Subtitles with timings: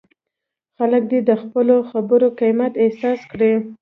[0.77, 3.53] خلک دې د خپلو خبرو قیمت احساس کړي.